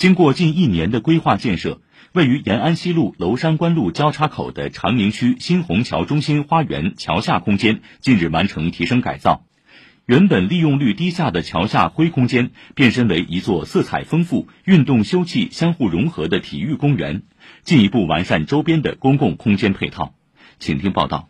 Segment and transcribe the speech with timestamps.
[0.00, 1.82] 经过近一年的规划建设，
[2.14, 9.44] 位于延安西路娄山关路交叉口的长宁区新虹桥中心花园桥下空间近日完成提升改造。
[10.06, 17.24] 原本利用率低下的桥下灰空间变身为一座色彩丰富、运动休憩相互融合的体育公园，
[17.62, 20.14] 进一步完善周边的公共空间配套。
[20.58, 21.29] 请听报道。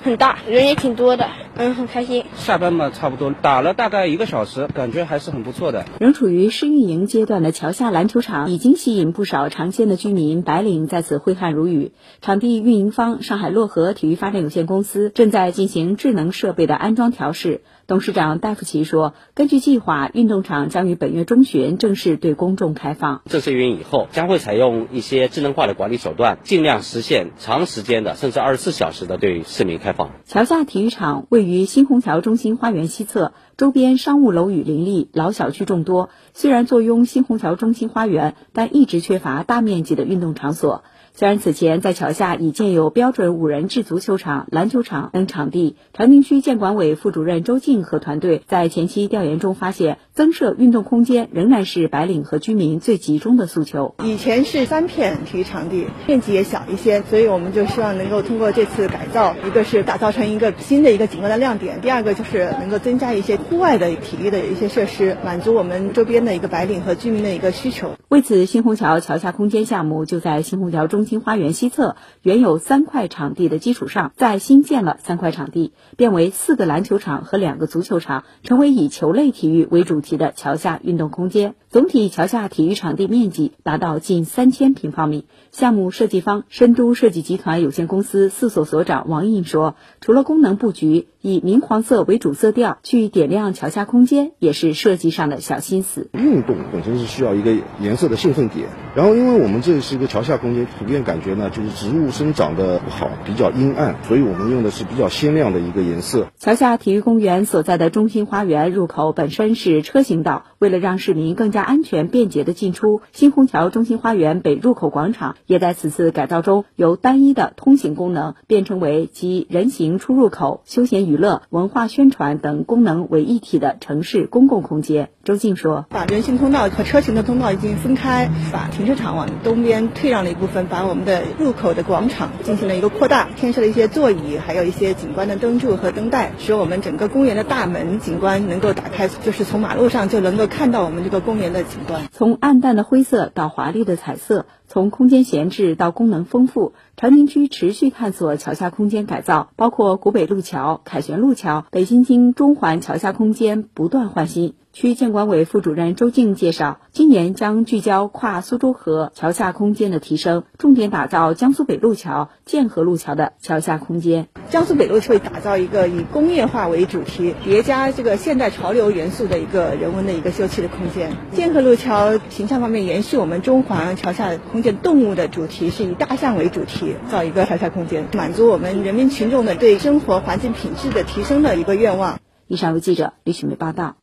[0.00, 2.24] 很大，人也挺多的，嗯，很开心。
[2.34, 5.84] 下班嘛，差不多打了大概一个小时，感觉还是很不错的。
[6.00, 11.92] 仍处于试运营阶段的桥下篮球场，已经吸引不少尝鲜的居民白领在此挥汗如雨。
[12.20, 17.60] 场地运营方上海洛河体育发展有限公司正在进行智能设备的安装调试。
[17.86, 23.22] 董事长戴福奇说：“根据计划，运动场将于本月中旬正式对公众开放。
[23.26, 36.08] 正式运营以后，将会采用一些智能化的管理手段，尽量实现长时间的，甚至二十四小时的对市民开放。”桥下体育场位于新虹桥中心花园西侧，周边商务楼宇林立，老小区众多。
[36.32, 40.84] 虽然坐拥新虹桥中心花园，但一直缺乏大面积的运动场所。
[41.14, 53.94] 虽然此前在桥下已建有标准五人制足球场、篮球场等场地，长宁区建管委副主任周静和团队在前期调研中发现，增设运动空间仍然是白领和居民最集中的诉求。
[54.02, 67.96] 以前是三片体育场地，面积也小一些，所以我们就希望能够通过这次改造，一个是打造成一个新的一个景观的亮点，第二个就是能够增加一些户外的体育的一些设施，满足我们周边的一个白领和居民的一个需求。
[68.08, 71.02] 为此，新虹桥桥下空间项目就在新虹桥中。
[71.02, 81.54] 心花园西侧原有三块场地的基础上，再新建了三块场地，变为四个篮球场和两个足球场，成为以球类体育为主题的桥下运动空间。
[81.70, 85.24] 总体桥下体育场地面积达到近三千平方米。
[85.52, 96.10] 项目设计方深都设计集团有限公司四所所长王印说：“除了功能布局以明黄色为主色调，去点亮桥下空间，也是设计上的小心思。
[96.12, 106.28] 运动本身是需要一个颜色的兴奋点，然后因为我们这是一个桥下空间，普遍感觉呢就是植物生长的不好，比较阴暗，所以我们用的是比较鲜亮的一个颜色。
[106.38, 111.62] 桥下体育公园所在的中心花园入口本身是车行道，为了让市民更加。
[111.62, 125.10] 安全便捷的进出，新虹桥中心花园北入口广场也在此次改造中由单一的通行功能变成为集人行出入口、休闲娱乐、文化宣传等功能为一体的城市公共空间。
[125.22, 154.54] 周静说：“把人行通道和车行的通道已经分开，把停车场往东边退让了一部分，把我们的入口的广场进行了一个扩大，添设了一些座椅，还有一些景观的灯柱和灯带，使我们整个公园的大门景观能够打开，就是从马路路上就能够看到我们这个公园。”的景观，从暗淡的灰色到华丽的彩色，从空间闲置到功能丰富，长宁区持续探索桥下空间改造，包括古北路桥、凯旋路桥、北新京中环桥下空间不断换新。
[154.72, 164.28] 区建管委副主任周静介绍，今年将聚焦跨苏州河桥下空间的提升，重点打造江苏北路桥、建河路桥的桥下空间。
[164.48, 171.14] 江苏北路会打造一个以工业化为主题，叠加这个现代潮流元素的一个人文的一个休憩的空间。
[171.32, 182.20] 建河路桥形象方面延续我们中环桥下空间动物的主题，是以大象为主题造一个小小空间，满足我们人民群众的对生活环境品质的提升的一个愿望。
[182.46, 184.01] 以上为记者李雪梅报道。